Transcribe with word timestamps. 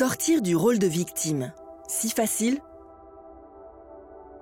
Sortir 0.00 0.40
du 0.40 0.56
rôle 0.56 0.78
de 0.78 0.86
victime, 0.86 1.52
si 1.86 2.08
facile 2.08 2.62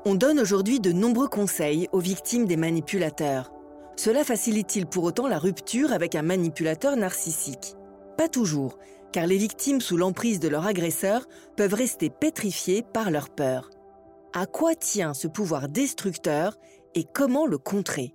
On 0.05 0.15
donne 0.15 0.39
aujourd'hui 0.39 0.79
de 0.79 0.93
nombreux 0.93 1.27
conseils 1.27 1.89
aux 1.91 1.99
victimes 1.99 2.47
des 2.47 2.57
manipulateurs. 2.57 3.53
Cela 3.97 4.23
facilite-t-il 4.23 4.87
pour 4.87 5.03
autant 5.03 5.27
la 5.27 5.41
rupture 5.41 5.93
avec 5.93 6.15
un 6.15 6.23
manipulateur 6.23 6.97
narcissique? 6.97 7.75
Pas 8.17 8.29
toujours, 8.29 8.79
car 9.11 9.27
les 9.27 9.37
victimes 9.37 9.81
sous 9.81 9.97
l'emprise 9.97 10.39
de 10.39 10.47
leur 10.47 10.65
agresseur 10.65 11.27
peuvent 11.57 11.75
rester 11.75 12.09
pétrifiées 12.09 12.85
par 12.85 13.11
leur 13.11 13.29
peur. 13.29 13.69
À 14.35 14.47
quoi 14.47 14.77
tient 14.77 15.13
ce 15.13 15.27
pouvoir 15.27 15.69
destructeur 15.69 16.57
et 16.95 17.03
comment 17.03 17.47
le 17.47 17.59
contrer? 17.59 18.15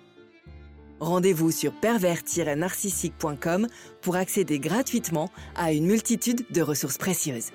Rendez-vous 1.01 1.49
sur 1.49 1.73
pervers-narcissique.com 1.73 3.67
pour 4.01 4.15
accéder 4.15 4.59
gratuitement 4.59 5.31
à 5.55 5.73
une 5.73 5.87
multitude 5.87 6.45
de 6.51 6.61
ressources 6.61 6.99
précieuses. 6.99 7.49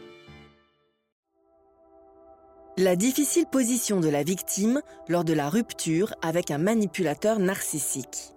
La 2.76 2.96
difficile 2.96 3.46
position 3.46 4.00
de 4.00 4.08
la 4.08 4.24
victime 4.24 4.82
lors 5.08 5.22
de 5.22 5.32
la 5.32 5.48
rupture 5.48 6.12
avec 6.22 6.50
un 6.50 6.58
manipulateur 6.58 7.38
narcissique. 7.38 8.32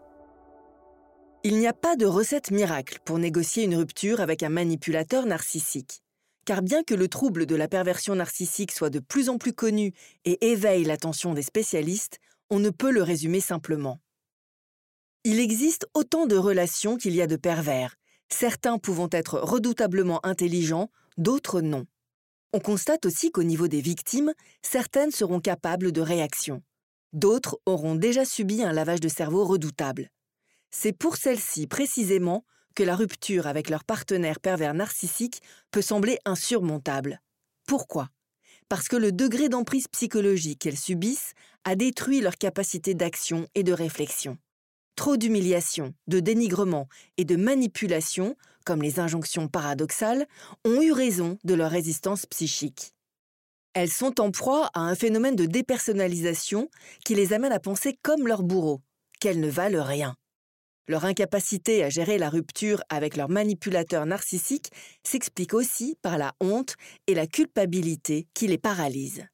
Il 1.44 1.58
n'y 1.58 1.66
a 1.66 1.74
pas 1.74 1.96
de 1.96 2.06
recette 2.06 2.52
miracle 2.52 3.00
pour 3.04 3.18
négocier 3.18 3.64
une 3.64 3.78
rupture 3.78 4.22
avec 4.22 4.44
un 4.44 4.50
manipulateur 4.50 5.26
narcissique. 5.26 6.04
Car 6.46 6.62
bien 6.62 6.84
que 6.84 6.94
le 6.94 7.08
trouble 7.08 7.48
de 7.48 7.56
la 7.56 7.68
perversion 7.68 8.14
narcissique 8.14 8.72
soit 8.72 8.92
de 8.92 9.00
plus 9.00 9.30
en 9.30 9.40
plus 9.40 9.54
connu 9.54 9.92
et 10.26 10.52
éveille 10.52 10.84
l'attention 10.84 11.34
des 11.34 11.42
spécialistes, 11.42 12.20
on 12.52 12.60
ne 12.60 12.70
peut 12.70 12.92
le 12.92 13.02
résumer 13.02 13.40
simplement. 13.40 14.00
Il 15.26 15.42
existe 15.42 15.86
autant 15.94 16.28
de 16.28 16.38
relations 16.38 16.96
qu'il 16.96 17.14
y 17.14 17.22
a 17.22 17.28
de 17.28 17.36
pervers, 17.36 17.96
certains 18.30 18.78
pouvant 18.78 19.10
être 19.12 19.38
redoutablement 19.38 20.26
intelligents, 20.26 20.90
d'autres 21.18 21.60
non. 21.60 21.86
On 22.54 22.62
constate 22.62 23.06
aussi 23.06 23.30
qu'au 23.30 23.44
niveau 23.44 23.68
des 23.68 23.82
victimes, 23.82 24.34
certaines 24.62 25.12
seront 25.12 25.42
capables 25.42 25.92
de 25.92 26.00
réaction. 26.00 26.64
D'autres 27.12 27.60
auront 27.66 27.96
déjà 27.96 28.24
subi 28.24 28.64
un 28.64 28.72
lavage 28.72 29.02
de 29.02 29.10
cerveau 29.10 29.44
redoutable. 29.44 30.10
C'est 30.72 30.94
pour 30.94 31.18
celles-ci 31.18 31.68
précisément 31.68 32.46
que 32.74 32.84
la 32.84 32.96
rupture 32.96 33.46
avec 33.46 33.70
leur 33.70 33.84
partenaire 33.84 34.40
pervers 34.40 34.74
narcissique 34.74 35.42
peut 35.70 35.82
sembler 35.82 36.18
insurmontable. 36.24 37.20
Pourquoi? 37.68 38.08
Parce 38.70 38.88
que 38.88 38.96
le 38.96 39.12
degré 39.12 39.50
d'emprise 39.50 39.90
psychologique 39.90 40.60
qu'elles 40.60 40.78
subissent 40.78 41.34
a 41.66 41.76
détruit 41.76 42.22
leur 42.22 42.38
capacité 42.38 42.94
d'action 42.94 43.48
et 43.54 43.64
de 43.64 43.74
réflexion. 43.74 44.38
Trop 45.00 45.16
d'humiliation, 45.16 45.94
de 46.08 46.20
dénigrement 46.20 46.90
et 47.16 47.24
de 47.24 47.38
manipulation, 47.38 48.36
comme 48.66 48.82
les 48.82 49.00
injonctions 49.00 49.48
paradoxales, 49.48 50.28
ont 50.66 50.82
eu 50.82 50.92
raison 50.92 51.38
de 51.46 51.54
leur 51.54 51.72
résistance 51.72 52.26
psychique. 52.26 52.92
Elles 53.74 53.92
sont 53.92 54.20
en 54.20 54.30
proie 54.30 54.70
à 54.74 54.82
un 54.82 54.96
phénomène 54.96 55.38
de 55.38 55.46
dépersonnalisation 55.46 56.68
qui 57.06 57.16
les 57.16 57.32
amène 57.32 57.54
à 57.54 57.62
penser 57.62 57.98
comme 58.02 58.28
leurs 58.28 58.44
bourreaux, 58.44 58.82
qu'elles 59.22 59.40
ne 59.40 59.50
valent 59.50 59.86
rien. 59.86 60.18
Leur 60.90 61.06
incapacité 61.06 61.82
à 61.82 61.90
gérer 61.90 62.18
la 62.18 62.30
rupture 62.30 62.84
avec 62.90 63.16
leur 63.16 63.30
manipulateur 63.30 64.06
narcissique 64.06 64.70
s'explique 65.04 65.54
aussi 65.54 65.96
par 66.02 66.18
la 66.18 66.34
honte 66.42 66.76
et 67.08 67.16
la 67.16 67.26
culpabilité 67.26 68.28
qui 68.34 68.48
les 68.48 68.58
paralysent. 68.58 69.26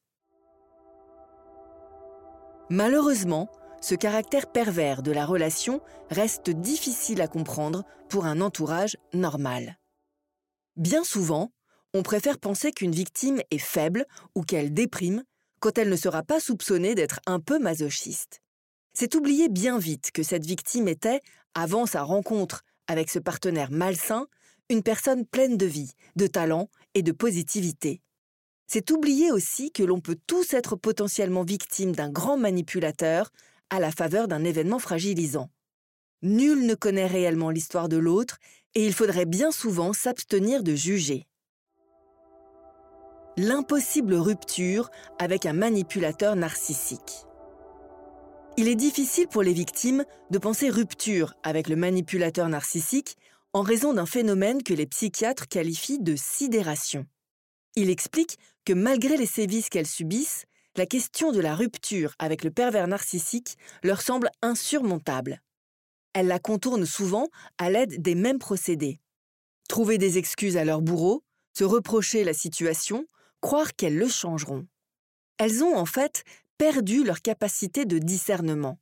Malheureusement, 2.69 3.49
ce 3.81 3.95
caractère 3.95 4.51
pervers 4.51 5.03
de 5.03 5.11
la 5.11 5.25
relation 5.25 5.81
reste 6.09 6.49
difficile 6.49 7.21
à 7.21 7.27
comprendre 7.27 7.83
pour 8.09 8.25
un 8.25 8.41
entourage 8.41 8.97
normal. 9.13 9.77
Bien 10.75 11.03
souvent, 11.03 11.51
on 11.93 12.03
préfère 12.03 12.39
penser 12.39 12.71
qu'une 12.71 12.91
victime 12.91 13.41
est 13.51 13.57
faible 13.57 14.05
ou 14.35 14.43
qu'elle 14.43 14.73
déprime 14.73 15.23
quand 15.59 15.77
elle 15.77 15.89
ne 15.89 15.95
sera 15.95 16.23
pas 16.23 16.39
soupçonnée 16.39 16.95
d'être 16.95 17.19
un 17.25 17.39
peu 17.39 17.59
masochiste. 17.59 18.41
C'est 18.93 19.15
oublier 19.15 19.49
bien 19.49 19.77
vite 19.77 20.11
que 20.11 20.23
cette 20.23 20.45
victime 20.45 20.87
était, 20.87 21.21
avant 21.53 21.85
sa 21.85 22.03
rencontre 22.03 22.63
avec 22.87 23.09
ce 23.09 23.19
partenaire 23.19 23.71
malsain, 23.71 24.27
une 24.69 24.83
personne 24.83 25.25
pleine 25.25 25.57
de 25.57 25.65
vie, 25.65 25.93
de 26.15 26.27
talent 26.27 26.69
et 26.93 27.03
de 27.03 27.11
positivité. 27.11 28.01
C'est 28.67 28.91
oublier 28.91 29.31
aussi 29.31 29.71
que 29.71 29.83
l'on 29.83 29.99
peut 29.99 30.17
tous 30.27 30.53
être 30.53 30.75
potentiellement 30.75 31.43
victime 31.43 31.93
d'un 31.93 32.09
grand 32.09 32.37
manipulateur 32.37 33.31
à 33.69 33.79
la 33.79 33.91
faveur 33.91 34.27
d'un 34.27 34.43
événement 34.43 34.79
fragilisant. 34.79 35.49
Nul 36.21 36.65
ne 36.65 36.75
connaît 36.75 37.07
réellement 37.07 37.49
l'histoire 37.49 37.89
de 37.89 37.97
l'autre 37.97 38.37
et 38.73 38.85
il 38.85 38.93
faudrait 38.93 39.25
bien 39.25 39.51
souvent 39.51 39.93
s'abstenir 39.93 40.63
de 40.63 40.75
juger. 40.75 41.27
L'impossible 43.37 44.13
rupture 44.15 44.89
avec 45.19 45.45
un 45.45 45.53
manipulateur 45.53 46.35
narcissique. 46.35 47.25
Il 48.57 48.69
est 48.69 48.75
difficile 48.75 49.27
pour 49.27 49.43
les 49.43 49.51
victimes 49.51 50.05
de 50.29 50.37
penser 50.37 50.69
rupture 50.69 51.33
avec 51.43 51.67
le 51.67 51.75
manipulateur 51.75 52.47
narcissique 52.47 53.17
en 53.51 53.61
raison 53.61 53.93
d'un 53.93 54.05
phénomène 54.05 54.63
que 54.63 54.73
les 54.73 54.85
psychiatres 54.85 55.47
qualifient 55.47 55.99
de 55.99 56.15
sidération. 56.15 57.05
Il 57.75 57.89
explique 57.89 58.37
que 58.63 58.71
malgré 58.71 59.17
les 59.17 59.25
sévices 59.25 59.69
qu'elles 59.69 59.85
subissent, 59.85 60.45
la 60.77 60.85
question 60.85 61.31
de 61.31 61.39
la 61.39 61.55
rupture 61.55 62.13
avec 62.19 62.43
le 62.43 62.51
pervers 62.51 62.87
narcissique 62.87 63.57
leur 63.83 64.01
semble 64.01 64.29
insurmontable. 64.41 65.41
Elles 66.13 66.27
la 66.27 66.39
contournent 66.39 66.85
souvent 66.85 67.27
à 67.57 67.69
l'aide 67.69 68.01
des 68.01 68.15
mêmes 68.15 68.39
procédés. 68.39 68.99
Trouver 69.67 69.97
des 69.97 70.17
excuses 70.17 70.57
à 70.57 70.65
leur 70.65 70.81
bourreau, 70.81 71.23
se 71.57 71.63
reprocher 71.63 72.23
la 72.23 72.33
situation, 72.33 73.05
croire 73.41 73.75
qu'elles 73.75 73.97
le 73.97 74.07
changeront. 74.07 74.67
Elles 75.37 75.63
ont 75.63 75.75
en 75.75 75.85
fait 75.85 76.23
perdu 76.57 77.03
leur 77.03 77.21
capacité 77.21 77.85
de 77.85 77.97
discernement. 77.97 78.79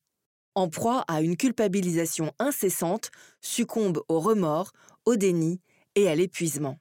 En 0.56 0.70
proie 0.70 1.04
à 1.08 1.22
une 1.22 1.38
culpabilisation 1.38 2.32
incessante, 2.38 3.10
succombent 3.42 4.04
au 4.08 4.20
remords, 4.20 4.72
au 5.06 5.16
déni 5.16 5.62
et 5.96 6.08
à 6.08 6.16
l'épuisement. 6.16 6.78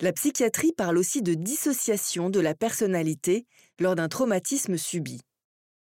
La 0.00 0.12
psychiatrie 0.12 0.72
parle 0.72 0.98
aussi 0.98 1.22
de 1.22 1.34
dissociation 1.34 2.30
de 2.30 2.38
la 2.38 2.54
personnalité 2.54 3.46
lors 3.80 3.94
d'un 3.94 4.08
traumatisme 4.08 4.76
subi. 4.76 5.20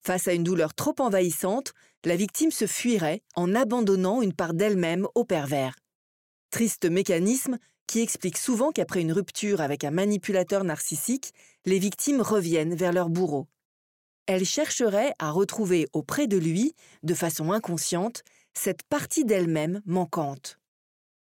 Face 0.06 0.28
à 0.28 0.32
une 0.32 0.44
douleur 0.44 0.74
trop 0.74 0.94
envahissante, 0.98 1.72
la 2.04 2.16
victime 2.16 2.50
se 2.50 2.66
fuirait 2.66 3.22
en 3.36 3.54
abandonnant 3.54 4.20
une 4.20 4.34
part 4.34 4.54
d'elle-même 4.54 5.08
au 5.14 5.25
pervers. 5.25 5.75
Triste 6.50 6.84
mécanisme 6.84 7.58
qui 7.86 8.00
explique 8.00 8.38
souvent 8.38 8.70
qu'après 8.70 9.00
une 9.00 9.12
rupture 9.12 9.60
avec 9.60 9.84
un 9.84 9.90
manipulateur 9.90 10.64
narcissique, 10.64 11.32
les 11.64 11.78
victimes 11.78 12.20
reviennent 12.20 12.75
vers 12.75 12.92
leur 12.92 13.08
bourreau. 13.08 13.46
Elles 14.26 14.46
chercheraient 14.46 15.14
à 15.19 15.30
retrouver 15.30 15.87
auprès 15.92 16.26
de 16.26 16.38
lui, 16.38 16.75
de 17.02 17.14
façon 17.14 17.52
inconsciente, 17.52 18.22
cette 18.54 18.82
partie 18.84 19.25
d'elle-même 19.25 19.82
manquante. 19.84 20.58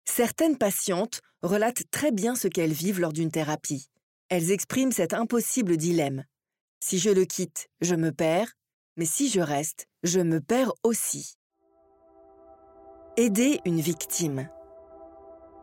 Certaines 0.06 0.58
patientes 0.58 1.22
relatent 1.42 1.90
très 1.92 2.12
bien 2.12 2.36
ce 2.36 2.48
qu'elles 2.48 2.74
vivent 2.74 3.00
lors 3.00 3.14
d'une 3.14 3.32
thérapie. 3.32 3.88
Elles 4.30 4.52
expriment 4.52 4.92
cet 4.92 5.14
impossible 5.14 5.78
dilemme. 5.78 6.26
Si 6.84 6.98
je 6.98 7.12
le 7.12 7.26
quitte, 7.26 7.70
je 7.82 7.94
me 7.94 8.12
perds, 8.12 8.54
mais 8.98 9.06
si 9.06 9.30
je 9.30 9.40
reste, 9.40 9.88
je 10.02 10.20
me 10.20 10.42
perds 10.42 10.74
aussi. 10.84 11.36
Aider 13.18 13.60
une 13.66 13.80
victime. 13.80 14.50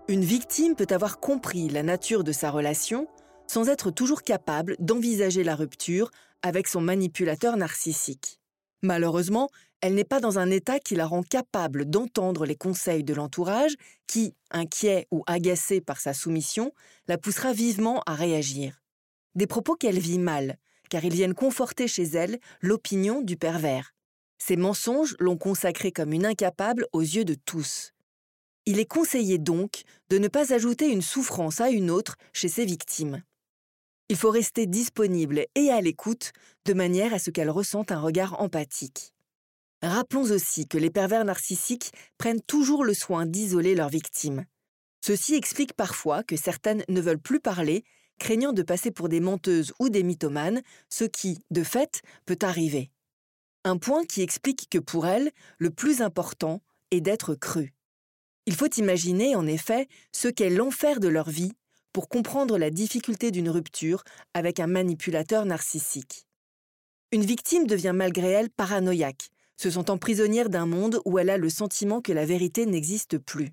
Une 0.06 0.24
victime 0.24 0.76
peut 0.76 0.86
avoir 0.90 1.18
compris 1.18 1.68
la 1.68 1.82
nature 1.82 2.22
de 2.22 2.30
sa 2.30 2.52
relation 2.52 3.08
sans 3.48 3.68
être 3.68 3.90
toujours 3.90 4.22
capable 4.22 4.76
d'envisager 4.78 5.42
la 5.42 5.56
rupture 5.56 6.10
avec 6.42 6.68
son 6.68 6.80
manipulateur 6.80 7.56
narcissique. 7.56 8.38
Malheureusement, 8.82 9.48
elle 9.80 9.94
n'est 9.94 10.04
pas 10.04 10.20
dans 10.20 10.38
un 10.38 10.50
état 10.50 10.78
qui 10.78 10.94
la 10.94 11.06
rend 11.06 11.24
capable 11.24 11.84
d'entendre 11.84 12.46
les 12.46 12.56
conseils 12.56 13.02
de 13.02 13.14
l'entourage 13.14 13.74
qui, 14.06 14.34
inquiet 14.52 15.08
ou 15.10 15.24
agacé 15.26 15.80
par 15.80 16.00
sa 16.00 16.14
soumission, 16.14 16.72
la 17.08 17.18
poussera 17.18 17.52
vivement 17.52 18.02
à 18.06 18.14
réagir. 18.14 18.82
Des 19.34 19.46
propos 19.48 19.74
qu'elle 19.74 19.98
vit 19.98 20.18
mal, 20.18 20.58
car 20.88 21.04
ils 21.04 21.14
viennent 21.14 21.34
conforter 21.34 21.88
chez 21.88 22.04
elle 22.04 22.38
l'opinion 22.60 23.22
du 23.22 23.36
pervers. 23.36 23.94
Ces 24.38 24.56
mensonges 24.56 25.16
l'ont 25.18 25.36
consacrée 25.36 25.92
comme 25.92 26.12
une 26.12 26.26
incapable 26.26 26.86
aux 26.92 27.00
yeux 27.00 27.24
de 27.24 27.34
tous. 27.34 27.92
Il 28.66 28.78
est 28.78 28.86
conseillé 28.86 29.38
donc 29.38 29.82
de 30.10 30.18
ne 30.18 30.28
pas 30.28 30.52
ajouter 30.52 30.90
une 30.90 31.02
souffrance 31.02 31.60
à 31.60 31.70
une 31.70 31.90
autre 31.90 32.16
chez 32.32 32.48
ses 32.48 32.64
victimes. 32.64 33.22
Il 34.10 34.16
faut 34.16 34.30
rester 34.30 34.66
disponible 34.66 35.46
et 35.54 35.70
à 35.70 35.80
l'écoute 35.80 36.32
de 36.64 36.72
manière 36.72 37.12
à 37.12 37.18
ce 37.18 37.30
qu'elles 37.30 37.50
ressentent 37.50 37.92
un 37.92 38.00
regard 38.00 38.40
empathique. 38.40 39.12
Rappelons 39.82 40.30
aussi 40.30 40.66
que 40.66 40.78
les 40.78 40.90
pervers 40.90 41.24
narcissiques 41.24 41.92
prennent 42.16 42.42
toujours 42.42 42.84
le 42.84 42.94
soin 42.94 43.26
d'isoler 43.26 43.74
leurs 43.74 43.90
victimes. 43.90 44.44
Ceci 45.04 45.34
explique 45.34 45.74
parfois 45.74 46.22
que 46.22 46.36
certaines 46.36 46.84
ne 46.88 47.00
veulent 47.00 47.20
plus 47.20 47.40
parler, 47.40 47.84
craignant 48.18 48.52
de 48.52 48.62
passer 48.62 48.90
pour 48.90 49.08
des 49.08 49.20
menteuses 49.20 49.72
ou 49.78 49.88
des 49.88 50.02
mythomanes, 50.02 50.62
ce 50.90 51.04
qui, 51.04 51.42
de 51.50 51.62
fait, 51.62 52.02
peut 52.26 52.38
arriver. 52.42 52.90
Un 53.64 53.78
point 53.78 54.04
qui 54.04 54.22
explique 54.22 54.68
que 54.70 54.78
pour 54.78 55.06
elles, 55.06 55.30
le 55.58 55.70
plus 55.70 56.02
important 56.02 56.60
est 56.90 57.00
d'être 57.00 57.34
cru. 57.34 57.74
Il 58.46 58.54
faut 58.54 58.70
imaginer, 58.76 59.36
en 59.36 59.46
effet, 59.46 59.88
ce 60.12 60.28
qu'est 60.28 60.50
l'enfer 60.50 61.00
de 61.00 61.08
leur 61.08 61.28
vie 61.28 61.52
pour 61.92 62.08
comprendre 62.08 62.58
la 62.58 62.70
difficulté 62.70 63.30
d'une 63.30 63.50
rupture 63.50 64.04
avec 64.34 64.60
un 64.60 64.66
manipulateur 64.66 65.44
narcissique. 65.44 66.26
Une 67.12 67.24
victime 67.24 67.66
devient 67.66 67.92
malgré 67.94 68.28
elle 68.28 68.50
paranoïaque, 68.50 69.30
se 69.56 69.70
sentant 69.70 69.98
prisonnière 69.98 70.48
d'un 70.48 70.66
monde 70.66 71.00
où 71.04 71.18
elle 71.18 71.30
a 71.30 71.36
le 71.36 71.50
sentiment 71.50 72.00
que 72.00 72.12
la 72.12 72.24
vérité 72.24 72.66
n'existe 72.66 73.18
plus. 73.18 73.50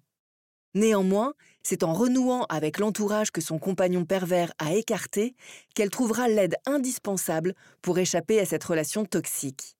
Néanmoins, 0.75 1.33
c'est 1.63 1.83
en 1.83 1.93
renouant 1.93 2.43
avec 2.49 2.79
l'entourage 2.79 3.31
que 3.31 3.39
son 3.39 3.59
compagnon 3.59 4.03
pervers 4.03 4.53
a 4.59 4.73
écarté 4.73 5.33
qu'elle 5.73 5.89
trouvera 5.89 6.27
l'aide 6.27 6.57
indispensable 6.65 7.55
pour 7.81 7.97
échapper 7.97 8.39
à 8.39 8.45
cette 8.45 8.63
relation 8.65 9.05
toxique. 9.05 9.77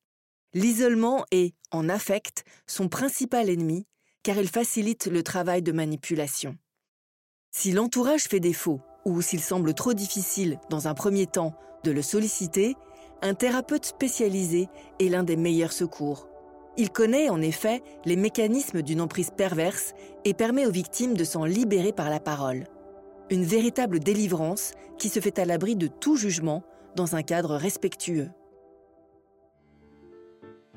L'isolement 0.54 1.26
est, 1.32 1.54
en 1.72 1.90
affect, 1.90 2.46
son 2.66 2.88
principal 2.88 3.50
ennemi, 3.50 3.86
car 4.24 4.38
il 4.38 4.48
facilite 4.48 5.08
le 5.08 5.22
travail 5.22 5.62
de 5.62 5.74
manipulation. 5.74 6.58
Si 7.52 7.74
l'entourage 7.74 8.24
fait 8.24 8.40
défaut, 8.40 8.82
ou 9.04 9.22
s'il 9.22 9.42
semble 9.42 9.74
trop 9.74 9.94
difficile, 9.94 10.60
dans 10.70 10.88
un 10.88 10.94
premier 10.94 11.28
temps, 11.28 11.56
de 11.84 11.92
le 11.92 12.02
solliciter, 12.02 12.76
un 13.22 13.34
thérapeute 13.34 13.86
spécialisé 13.86 14.70
est 15.00 15.10
l'un 15.10 15.24
des 15.24 15.36
meilleurs 15.36 15.74
secours. 15.74 16.30
Il 16.77 16.89
connaît 16.89 17.30
en 17.30 17.42
effet 17.42 17.81
les 18.04 18.18
mécanismes 18.18 18.81
d'une 18.81 19.01
emprise 19.01 19.31
perverse 19.36 19.94
et 20.25 20.33
permet 20.33 20.66
aux 20.66 20.72
victimes 20.72 21.16
de 21.16 21.24
s'en 21.24 21.45
libérer 21.45 21.94
par 21.94 22.10
la 22.10 22.19
parole. 22.19 22.66
Une 23.30 23.45
véritable 23.45 24.00
délivrance 24.00 24.74
qui 24.98 25.10
se 25.10 25.19
fait 25.19 25.38
à 25.39 25.45
l'abri 25.45 25.75
de 25.75 25.88
tout 25.88 26.18
jugement 26.18 26.63
dans 26.95 27.16
un 27.16 27.24
cadre 27.24 27.56
respectueux. 27.56 28.30